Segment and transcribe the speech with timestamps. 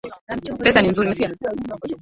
[0.63, 1.11] Pesa ni nzuri